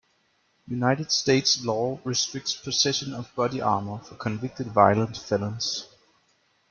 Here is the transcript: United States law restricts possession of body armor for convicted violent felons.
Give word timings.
United 0.67 1.11
States 1.11 1.63
law 1.63 1.99
restricts 2.03 2.55
possession 2.55 3.13
of 3.13 3.31
body 3.35 3.61
armor 3.61 3.99
for 3.99 4.15
convicted 4.15 4.65
violent 4.65 5.15
felons. 5.15 5.85